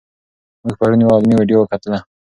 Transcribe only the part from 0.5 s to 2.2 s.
موږ پرون یوه علمي ویډیو وکتله.